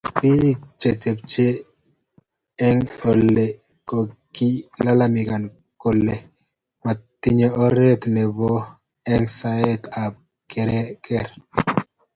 [0.19, 0.43] Bil
[0.79, 1.47] che tepche
[2.67, 3.45] eng oli
[3.89, 6.15] kokilalamikaniki kole
[6.83, 8.53] matindo oret netepto
[9.13, 10.13] eng saet ab
[10.51, 11.29] keker.